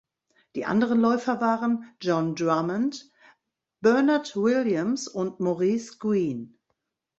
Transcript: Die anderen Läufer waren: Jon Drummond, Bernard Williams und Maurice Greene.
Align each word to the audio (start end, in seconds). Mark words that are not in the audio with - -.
Die 0.55 0.65
anderen 0.65 0.99
Läufer 0.99 1.41
waren: 1.41 1.83
Jon 2.01 2.33
Drummond, 2.33 3.11
Bernard 3.81 4.35
Williams 4.35 5.07
und 5.07 5.39
Maurice 5.39 5.97
Greene. 5.99 6.55